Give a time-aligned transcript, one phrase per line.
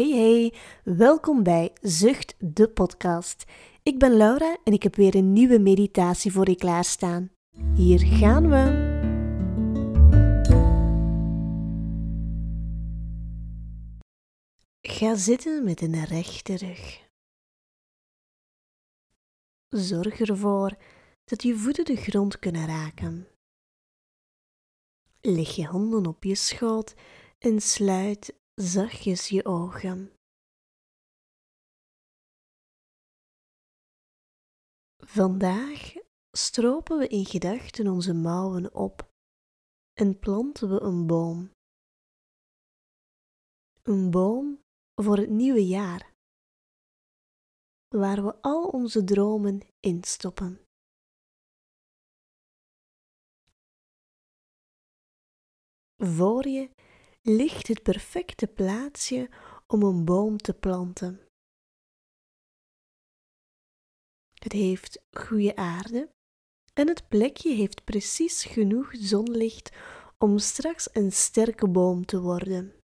[0.00, 0.54] Hey hey,
[0.84, 3.44] welkom bij Zucht de podcast.
[3.82, 7.30] Ik ben Laura en ik heb weer een nieuwe meditatie voor je klaarstaan.
[7.74, 8.64] Hier gaan we.
[14.80, 17.08] Ga zitten met een rechte rug.
[19.68, 20.76] Zorg ervoor
[21.24, 23.28] dat je voeten de grond kunnen raken.
[25.20, 26.94] Leg je handen op je schoot
[27.38, 30.12] en sluit zachtjes je ogen.
[34.96, 35.94] Vandaag
[36.30, 39.12] stropen we in gedachten onze mouwen op
[39.92, 41.50] en planten we een boom.
[43.82, 44.62] Een boom
[44.94, 46.14] voor het nieuwe jaar,
[47.88, 50.64] waar we al onze dromen instoppen.
[55.96, 56.70] Voor je
[57.22, 59.30] ligt het perfecte plaatsje
[59.66, 61.28] om een boom te planten.
[64.34, 66.12] Het heeft goede aarde
[66.74, 69.76] en het plekje heeft precies genoeg zonlicht
[70.18, 72.78] om straks een sterke boom te worden.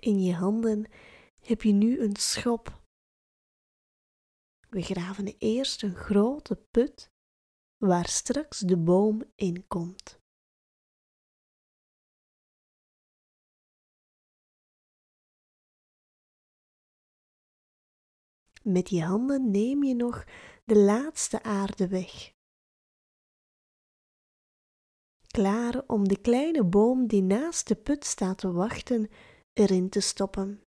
[0.00, 0.90] In je handen
[1.40, 2.82] heb je nu een schop.
[4.68, 7.10] We graven eerst een grote put
[7.76, 10.18] waar straks de boom in komt.
[18.68, 20.24] Met je handen neem je nog
[20.64, 22.34] de laatste aarde weg.
[25.26, 29.08] Klaar om de kleine boom die naast de put staat te wachten
[29.52, 30.62] erin te stoppen.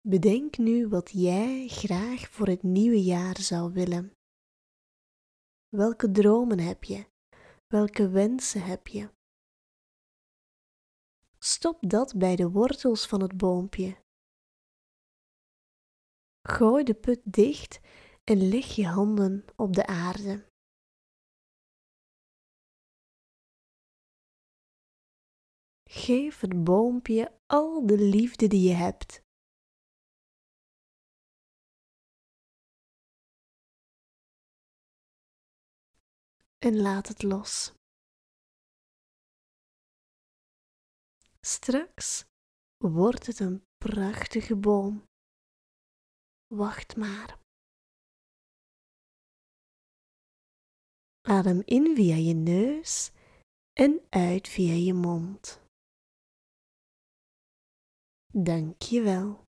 [0.00, 4.12] Bedenk nu wat jij graag voor het nieuwe jaar zou willen.
[5.68, 7.06] Welke dromen heb je?
[7.66, 9.15] Welke wensen heb je?
[11.54, 14.04] Stop dat bij de wortels van het boompje.
[16.42, 17.80] Gooi de put dicht
[18.24, 20.48] en leg je handen op de aarde.
[25.90, 29.22] Geef het boompje al de liefde die je hebt.
[36.58, 37.74] En laat het los.
[41.46, 42.24] Straks
[42.76, 45.04] wordt het een prachtige boom.
[46.54, 47.38] Wacht maar.
[51.20, 53.10] Adem in via je neus
[53.72, 55.60] en uit via je mond.
[58.32, 59.45] Dank je wel.